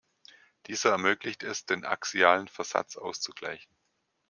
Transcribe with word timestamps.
Dieser 0.65 0.89
ermöglicht 0.89 1.43
es, 1.43 1.67
den 1.67 1.85
axialen 1.85 2.47
Versatz 2.47 2.95
auszugleichen. 2.97 3.71